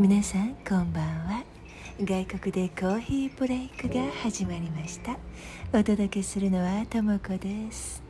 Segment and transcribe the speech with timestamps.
[0.00, 1.42] 皆さんこんばんは。
[2.00, 5.18] 外国でコーヒーブレイクが始まりました。
[5.76, 8.00] お届けするのはともこです。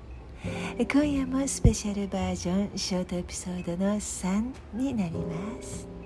[0.77, 5.98] 今夜もスペシャルバージョンショートエピソードの3になります。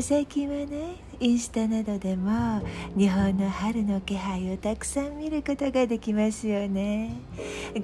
[0.00, 2.60] 最近はねインスタなどでも
[2.96, 7.14] 日本の春の気配をたくさん見ることができますよね。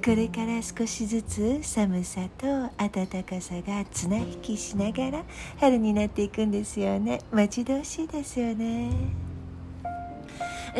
[0.03, 2.45] これから少しずつ寒さと
[2.77, 5.23] 暖かさが綱引きしながら
[5.57, 7.21] 春になっていくんですよね。
[7.31, 9.30] 待ち遠しいですよね。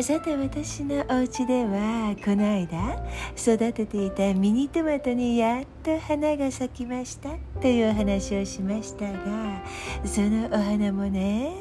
[0.00, 3.04] さて私のお家ではこの間
[3.36, 7.28] 育てていたミニトマトにやっと花が咲きました
[7.60, 9.62] というお話をしましたが
[10.06, 11.52] そのお花もね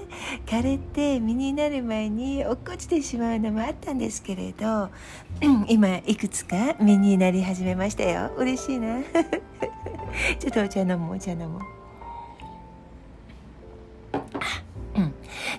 [0.45, 4.89] 枯れて実になる前に落っこちてしまうのもあったんですけれど
[5.67, 8.31] 今いくつか実になり始めましたよ。
[8.37, 9.01] 嬉しいな。
[10.39, 11.80] ちょっとお茶飲もうお茶飲もう。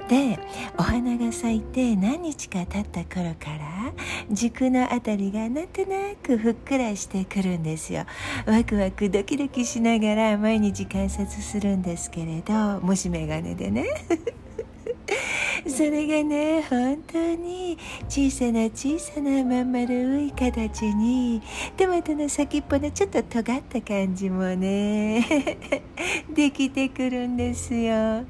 [0.08, 0.39] で
[0.78, 3.92] お花が咲いて何日か経った頃から
[4.31, 8.05] 軸の辺りがなんとなくふっくらしてくるんですよ。
[8.47, 13.86] ワクワクドキドキしながら毎日観察するんですけれど虫眼鏡でね。
[15.67, 21.41] それがね本当に小さな小さなまん丸い形に
[21.77, 25.25] トマトの先っぽのちょっと尖った感じもね
[26.35, 28.25] できてくるんですよ。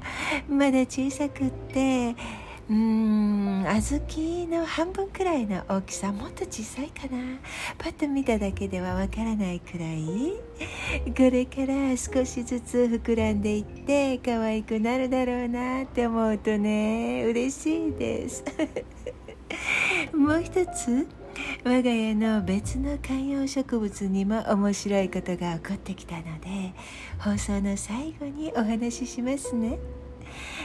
[0.47, 2.15] まだ小さくって
[2.69, 7.39] うーん小豆の半分くらいの大きさもっと小さいかな。
[7.77, 10.33] パッと見ただけではわからないくらい。
[11.15, 18.45] これから少しずつ膨らんでいって可愛くなるだろうなって思うとね嬉しいです。
[20.15, 21.07] もう一つ
[21.65, 26.73] 我が家の別の観葉植物にも面白いことが起こってきたので
[27.19, 29.79] 放送の最後にお話ししますね。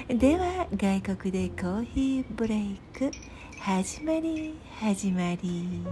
[0.09, 3.11] では外国でコーヒーブレイク
[3.61, 5.83] 始まり始まり。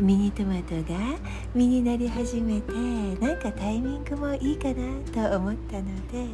[0.00, 1.18] ミニトマトが
[1.54, 2.72] 実になり始めて
[3.20, 6.26] なんかタイミングもいいかなと思ったので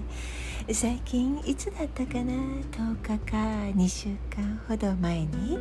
[0.72, 3.36] 最近いつだったかな？10日か
[3.76, 5.58] 2週間ほど前に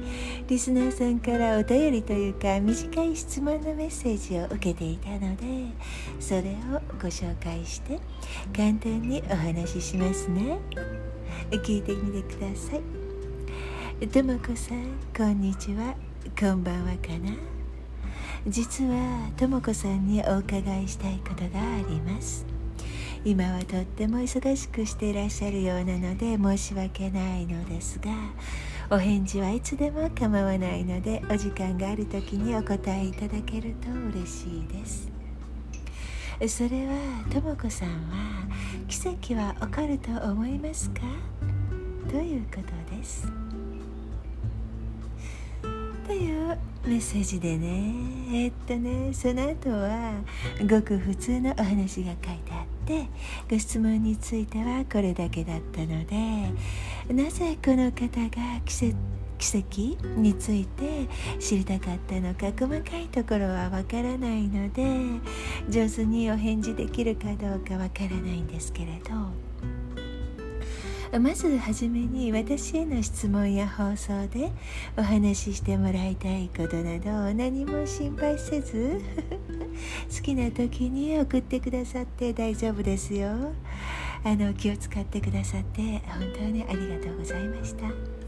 [0.48, 5.44] リスナーさんからお便りというか短い質問のメッセージを受けていたので
[6.22, 8.00] それをご紹介して
[8.56, 10.58] 簡単にお話ししますね。
[11.52, 14.08] 聞いてみてください。
[14.08, 15.96] ともこさんこんにちは。
[16.40, 17.34] こんばんはかな？
[18.48, 22.53] 実はとも子さんにお伺いしたいことがあります。
[23.26, 28.12] 今はとっても忙しくしていらっしゃるようなので申し訳ないのですが
[28.90, 35.10] お返事はいつでも構わないのでお時間がある時にお答えいただけると嬉しいです。
[36.48, 36.94] それは
[37.30, 38.46] とも子さんは
[38.90, 41.02] 奇跡は起こると思いますか？
[42.10, 43.26] ということです。
[46.06, 47.94] というメッセージでね。
[48.34, 50.16] えっとねその後は
[50.70, 52.73] ごく普通のお話が書いてあって
[53.50, 56.14] ご質問についてはこれだけだったので
[57.14, 58.96] なぜこの方が奇跡
[59.44, 61.08] 奇跡について
[61.38, 65.20] 知りたかったのか細かいところはわからないので
[65.70, 69.54] 上手にお返事できるかどうかわからないんですけれど。
[71.20, 74.52] まずはじめに私への質問や放送で
[74.98, 79.00] お話ししてもらいたいことなど何も心配せず
[79.54, 83.54] 好きな時に送ってくださって大丈夫ですよ
[84.24, 88.24] あの気を使ってくださって本当にありがとうございました。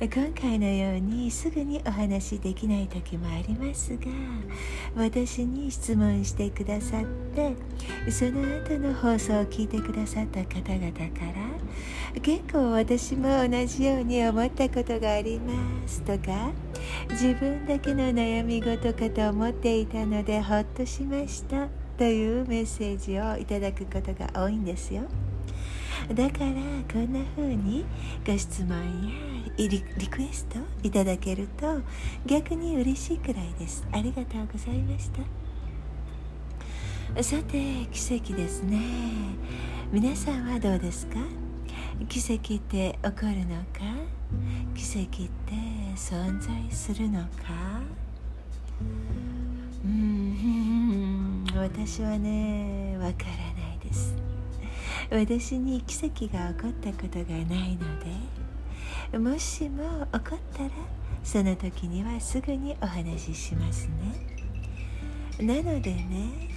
[0.00, 4.06] 今回のようにすぐにお話しできない時もありますが
[4.96, 7.54] 私に質問してくださって
[8.10, 11.02] その後の放送を聞いてくださった方々か
[12.14, 15.52] ら結構私も同じように思ったことがありま
[15.86, 16.50] すとか
[17.10, 21.68] 自分だけの悩み事かと思っていたのでほっとしました。
[21.98, 25.02] というメッセージをいただくことが多いんですよ。
[26.12, 26.46] だから
[26.92, 27.84] こんな風に
[28.26, 29.12] ご質問や
[29.56, 31.82] リクエストいただけると
[32.26, 33.86] 逆に嬉しいくらいです。
[33.92, 35.22] ありがとうございました。
[37.22, 38.80] さて奇跡ですね。
[39.92, 41.18] 皆さんはどうですか？
[42.08, 44.21] 奇跡って起こるのか？
[44.74, 45.54] 奇跡って
[45.94, 47.28] 存在するのか？
[49.84, 54.14] うん私はねわからないです。
[55.10, 57.98] 私に奇跡が起こったことがないの
[59.12, 60.70] でもしも怒ったら
[61.22, 63.88] その時にはすぐにお話しします
[65.38, 65.44] ね。
[65.46, 66.50] なのでね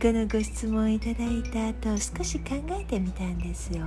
[0.00, 3.86] このご質問いただいた後少し考えてみたんですよ。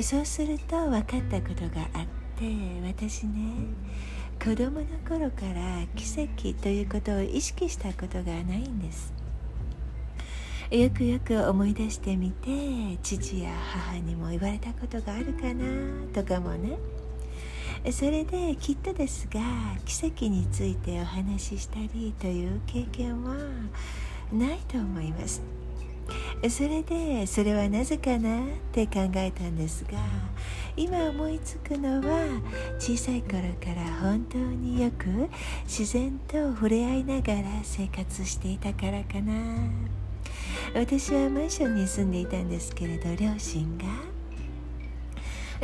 [0.00, 3.52] そうすると分かったことがあって私ね
[4.42, 9.12] 子供の頃から奇跡ということを意識したことがないんです。
[10.70, 15.64] よくよく思い出してみて父や母にも言われたことがあるかな
[16.12, 16.78] とかもね。
[17.90, 19.40] それできっとですが
[19.84, 23.34] 奇跡についてお話ししたりという経験は
[24.32, 25.42] ないと思います。
[26.48, 29.98] それでそれはなぜかなって考えたんですが
[30.76, 32.40] 今思いつくのは
[32.78, 35.06] 小さい頃から本当によく
[35.64, 39.32] 自然と触れ合いながら生活していたからかな。
[40.74, 44.17] 私はマンションに住んでいたんですけれど両親が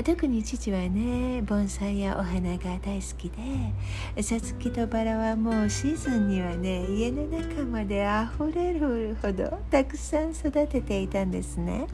[0.02, 3.31] 特に父はね盆栽やお花が大好き
[4.17, 11.87] でさつきとバラはもうシーズンにはね家の中まであふれるほどたくさん育てていたんですね。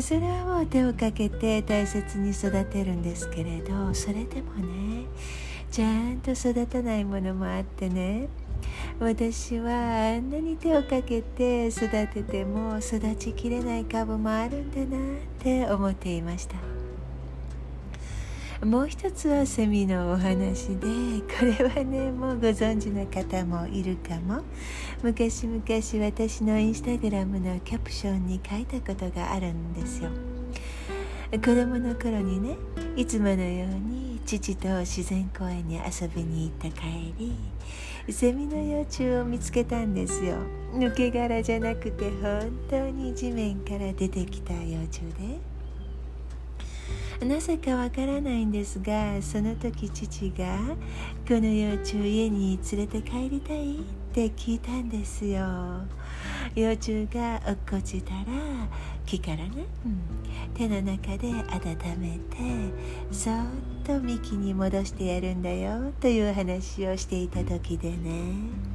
[0.00, 5.04] それはもう手をかけて大切に育てるんですけれどそれでもね
[5.70, 8.28] ちゃんと育たないものもあってね
[8.98, 16.81] 私はあんなに手をかけて育てても育ちきれない株もあるんだなって思っていました。
[18.64, 20.86] もう一つはセミのお話で
[21.36, 24.42] これはねもうご存知の方もいるかも。
[25.02, 25.62] 昔々
[26.04, 30.10] 私のインスタグラムのキャプションに書いたことがあるんですよ。
[31.32, 32.56] 子供の頃にね
[32.94, 37.34] いつものように父と自然公園に遊びに行った帰り
[38.12, 40.36] セミの幼虫を見つけたんですよ。
[40.72, 45.51] 抜け殻じゃなくて本当に地面から出てきた幼虫で。
[47.24, 50.58] なぜかわからないんですがその時父が
[51.26, 53.80] 「この幼虫家に連れて帰りたい?」っ
[54.12, 55.40] て聞いたんですよ
[56.54, 58.24] 幼虫が落っこちたら
[59.06, 60.00] 木からね、うん、
[60.54, 62.36] 手の中で温めて
[63.10, 63.34] そっ
[63.84, 68.72] と幹に戻してやるんだよという話をしていた時でね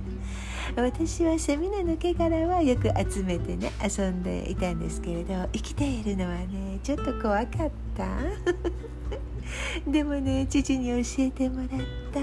[0.76, 6.36] 私はセミの抜け殻はよく集めてね遊んでいたんですけれど生きているのは
[6.79, 8.07] ちょっと怖かった？
[9.89, 11.69] でもね父に教えてもらっ
[12.13, 12.19] た。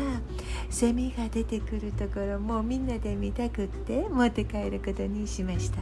[0.70, 5.78] セミが出てくるところもみんなで見たくって持って帰ることにしました。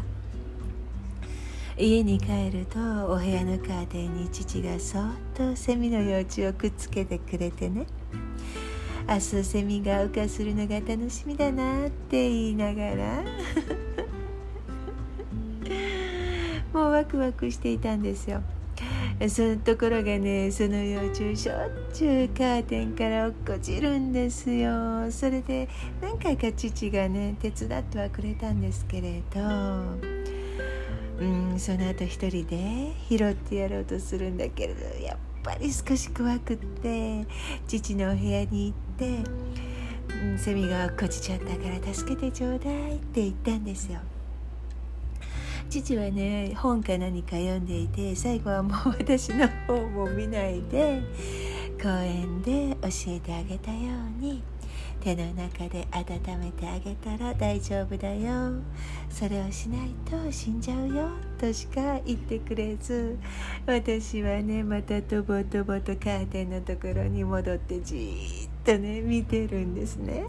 [1.78, 5.04] 家に帰るとお部屋のカーテンに父がそっ
[5.34, 7.86] とセミの幼虫をくっつけてくれてね。
[9.08, 13.24] 明日セミが羽化するのが楽しみだなって言いながら。
[16.72, 18.42] もうワクワクしていたんですよ。
[19.28, 21.56] そのところがねその幼虫しょっ
[21.92, 25.10] ちゅうカーテンから落っこちるんですよ。
[25.10, 25.69] それで
[26.00, 29.40] 何回か父がね手伝ってはくれたんですけれど。
[31.19, 35.04] うんその後一人で拾ってやろうとするんだけれど。
[35.04, 37.26] やっぱり少し怖くって
[37.66, 39.28] 父のお部屋に行って
[40.22, 43.98] 「うんセミが落っこちちゃったから助けてちょうだい」って言ったんですよ。
[45.80, 51.00] 父はね本か何か読んでいて最後はもう私の方も見ないで
[51.82, 53.79] 公園で教えてあげたよ
[54.19, 54.43] うに
[55.00, 58.52] 手の中で温めてあげたら大丈夫だよ。
[59.10, 63.19] それをしないと死んじゃうよとしか言ってくれず
[63.67, 70.26] 私はねまたとぼとぼとカーテンのところに戻ってじーっとね見てるんですね。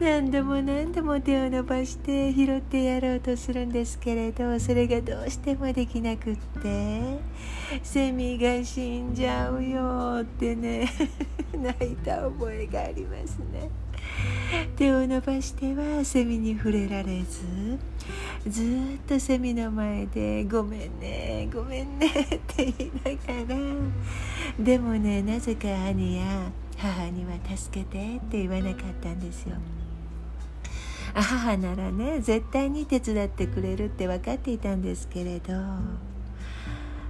[0.00, 7.18] 何度も何度も手を伸ばして拾ってやろうとするんですけれどそれがどうしてもできなくって
[7.82, 10.90] セミが死んじゃうよってね
[11.52, 13.68] 泣いた覚えがありますね。
[14.74, 17.78] 手を伸ばしてはセミに触れられず
[18.48, 18.62] ず
[18.96, 22.10] っとセミの前で「ごめんねごめんね」っ
[22.46, 29.56] て言いながらでもねなぜか兄や母には「助けて」って言わなかったんですよ。
[31.14, 35.54] 母ならね絶対に手伝ってくれるって分かっていたんですけれど。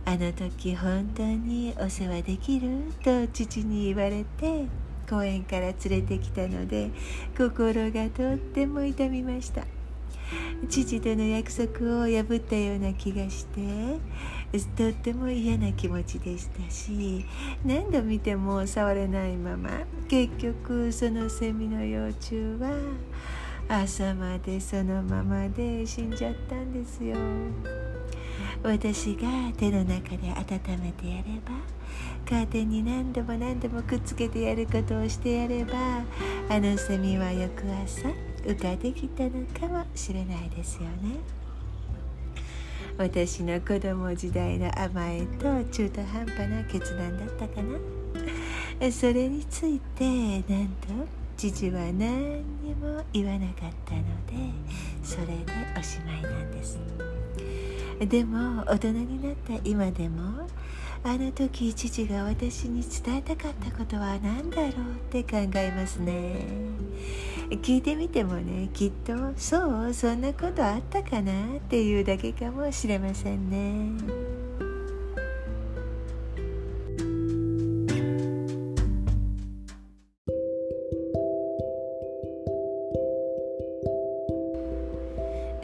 [0.07, 4.66] あの時本当にお世話できると父に言われて
[5.09, 6.90] 公園から連れてきたので
[7.37, 9.64] 心がとっても痛みました。
[10.69, 13.99] 父との約束を破ったような気がして
[14.76, 17.25] とっても嫌な気持ちでしたし
[17.64, 19.71] 何度見ても触れないまま
[20.09, 22.71] 結局そのセミの幼虫は
[23.72, 27.16] 朝までそのままで死んじゃったんですよ。
[28.64, 31.52] 私が手の中で温めてやれば
[32.28, 35.72] カーテンに何度も何度もくっつけてやることをしてやれば
[36.48, 38.08] あのセミは翌朝
[38.44, 41.20] 浮かできたのかもしれないですよね。
[42.98, 48.90] 私の子供時代の甘えと中途半端な決断だったかな。
[48.90, 54.35] それについてなんと父は何にも言わなかったので
[55.02, 55.35] それで
[55.78, 56.78] おしまいなんです。
[57.99, 60.47] でも大人になった今でも
[61.02, 64.73] あの時父が私に伝えたかったことは何だろうっ
[65.11, 66.44] て考えますね。
[67.62, 74.29] 聞いてみてもねきっとそうそんなことあったかなっていうだけかもしれませんね。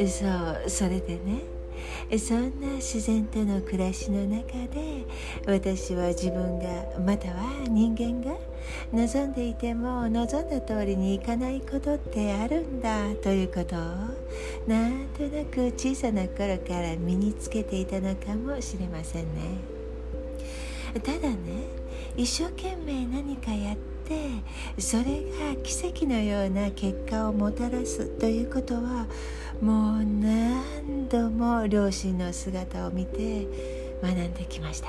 [0.08, 1.56] そうそれでね。
[2.18, 5.04] そんな自然との暮らしの中で
[5.46, 6.66] 私は自分が
[7.04, 8.36] または人間が
[8.92, 13.78] 望んでいても望んだ通りにいかないことってあるんだということを
[14.68, 19.76] なんとなく小さな頃から身につけていたのかもしれませんね。
[21.02, 21.36] ただね
[22.16, 24.42] 一生懸命何かやって
[24.78, 29.06] それが奇跡のような結果をもたらすということは
[29.61, 33.46] もう何度も両親の姿を見て
[34.02, 34.88] 学んできました。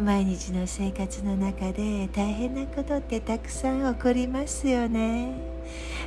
[0.00, 5.34] 毎日の生活の中で大変なことってたくさん起こりますよね。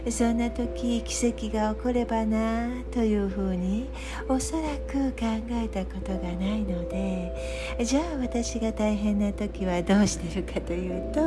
[0.10, 3.90] そんな時奇跡が起こればなというふうに
[4.28, 11.22] おそらく考えたことがないのでじゃあ私が大変な時はどうしてるかというと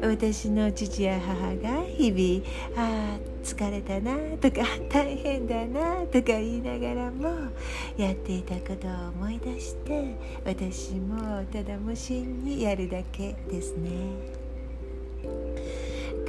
[0.00, 7.50] 私の父や母が日々ああ疲れたなとか大変だなとか言いながらも
[7.96, 14.35] やっていたことを思い出して私もただ無心にやるだけですね。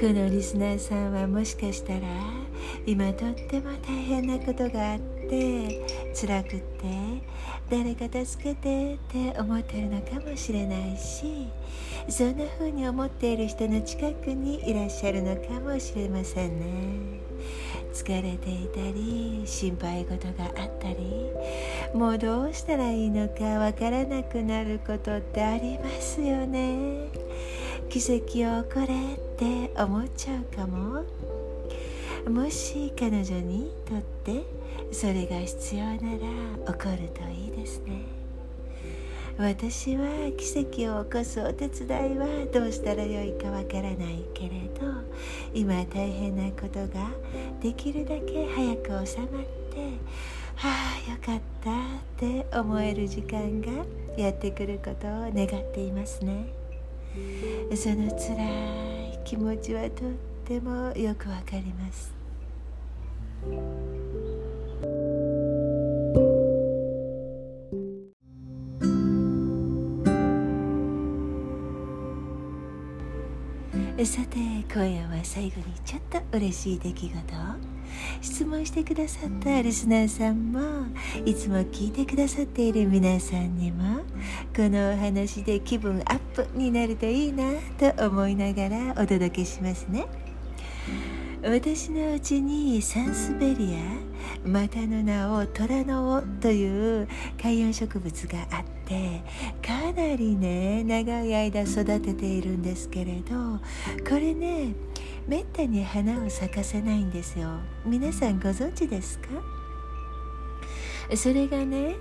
[0.00, 2.06] このリスナーさんはもしかしたら
[2.86, 6.86] 今とっても大変なことがあって辛くって
[7.68, 8.98] 誰か助けてっ
[9.32, 11.48] て思ってるのかもしれないし
[12.08, 17.18] そんな風に思っている人の近くにいらっしゃるのかもしれませんね。
[17.92, 21.32] 疲れていたり心配事があったり
[21.92, 27.08] もうどうしたらいいのかわからなくなることってありますよね。
[27.88, 31.04] 奇跡を起これって思っちゃうかも。
[32.28, 34.42] もし彼女にとって
[34.90, 38.02] それが必要なら起こるといいですね。
[39.38, 44.84] 私は奇跡を起こすお手伝いはどうしたらよいかわからないけれど
[45.54, 47.08] 今大変なことが
[47.62, 49.28] できるだけ早く収まっ
[49.70, 49.92] て
[50.56, 50.68] は
[51.06, 51.74] あよかったっ
[52.16, 53.84] て思える時間が
[54.16, 56.46] やってくることを願っていますね。
[57.76, 60.12] その辛い気持ちはとっ
[60.46, 62.14] てもよくわかります。
[74.02, 74.38] さて
[74.72, 77.77] 今夜は最後にちょっと嬉しい出来事を。
[78.20, 80.60] 質問してくださったリスナーさんも
[81.24, 84.00] いつも聞いてくださっている皆さんにも
[84.54, 90.06] このお話で気分アップになるといいなと思いながらお届けしますね。
[91.42, 94.07] 私のうちにサンスベリア
[94.44, 97.08] またの名を虎の尾という
[97.40, 99.22] 観葉植物があって
[99.66, 103.58] かなりね長い間育てているんですけれど
[104.08, 104.74] これね
[105.26, 107.48] めったに花を咲かせないんですよ。
[107.84, 109.28] 皆さんご存知ですか？
[111.14, 111.96] それがね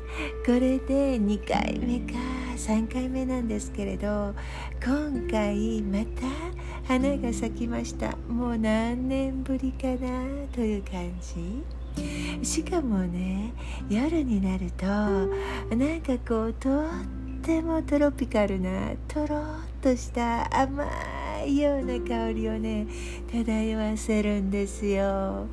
[0.45, 2.17] これで2回目か
[2.55, 4.33] 3回目なんですけれど
[4.83, 6.27] 今回また
[6.93, 8.15] 花が咲きました。
[8.29, 10.47] もう何年ぶりかな？
[10.53, 11.76] という感じ。
[12.43, 13.53] しかもね
[13.89, 16.83] 夜になるとなんかこうとっ
[17.41, 19.43] てもトロピカルなとろっ
[19.81, 20.85] とした甘
[21.45, 22.87] いような香りをね
[23.31, 25.47] 漂わせるんですよ。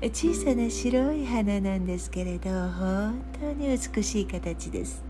[0.00, 5.02] 小さな白い花なんですけれど本当に美しい形です。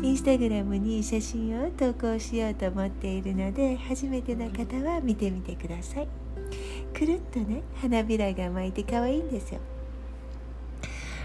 [0.00, 6.08] インスタグラムに写真を投稿しようと思っているので初めての方は見てみてください。
[6.96, 9.60] くるっとね花びらが巻いて可愛いんですよ。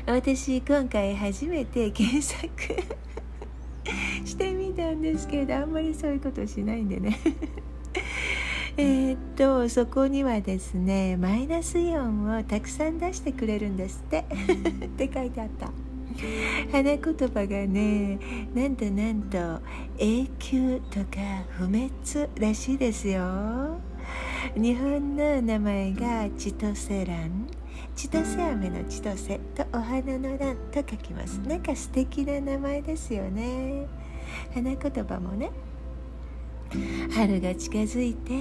[0.06, 2.50] 私今回初めて検索
[4.28, 7.18] してみたんですけどあんまりそういうことしないんでね。
[8.76, 14.26] えっとそこにはですねマイナスイオンをたくさん出してくれるんですって。
[14.86, 15.72] って書いてあった。
[16.72, 18.20] 花言葉がね
[18.54, 19.62] なんとなんと
[19.98, 21.06] 永久とか
[21.52, 21.90] 不滅
[22.40, 23.78] らしいですよ。
[24.56, 27.48] 日本の名前が千歳蘭。
[27.96, 31.40] 千歳飴の千歳とお花の蘭と書きます。
[31.40, 33.88] なんか素敵な名前ですよね。
[34.54, 35.52] 花言葉もね。
[37.14, 38.34] 春が近づいて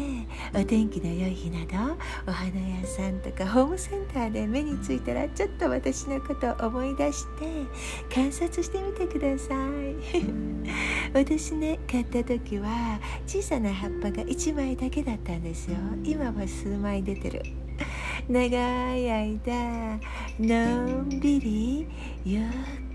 [0.58, 2.48] お天気の良い日などお花
[2.80, 7.46] 屋さんとかホームセンターで目についたらちょっと私のことを思い出して
[8.14, 10.24] 観察してみてください。
[11.12, 15.76] 私ね買った時は小さな葉っぱが1枚だけだったんですよ。
[16.02, 17.61] 今は数枚出てる。
[18.28, 20.00] 長い間
[20.38, 21.86] のんびり
[22.24, 22.42] ゆっ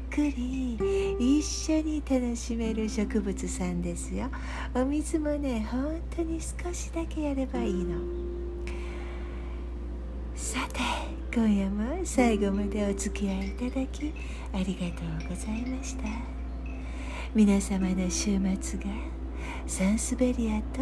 [0.09, 0.77] くり
[1.19, 4.29] 一緒に楽しめる植物さんですよ。
[4.73, 7.97] お水もね本当に少しだけやればいいの。
[10.35, 10.79] さて
[11.35, 14.13] 今夜も最後までお付き合いいただき
[14.53, 16.03] ありがとうございました。
[17.35, 18.85] 皆様の週末が
[19.67, 20.81] サンスベリアと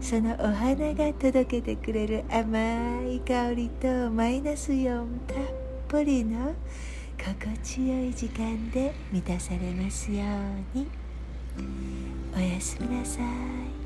[0.00, 5.36] そのお花が届けてくれる甘い香りとマイナスイオンたっ
[5.86, 6.52] ぷりの
[7.16, 10.24] 心地よい時間で満たされますよ
[10.74, 10.88] うに。
[12.36, 13.85] おやすみなさい。